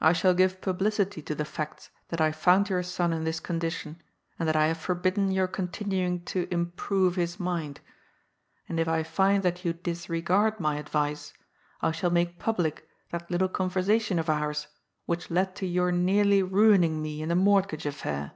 [0.00, 4.02] I shall give publicity to the facts that I found your son in this condition
[4.36, 7.78] and that I have forbidden your continuing to 'improve his mind.'
[8.68, 11.32] And if I find that you disregard my advice,
[11.80, 14.66] I shall make public that little conversation of ours
[15.06, 18.32] which led to your nearly ruining me in the mortgage affair.